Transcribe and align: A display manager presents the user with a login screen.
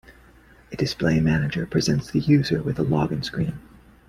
A 0.71 0.75
display 0.75 1.19
manager 1.19 1.67
presents 1.67 2.09
the 2.09 2.17
user 2.21 2.63
with 2.63 2.79
a 2.79 2.83
login 2.83 3.23
screen. 3.23 3.59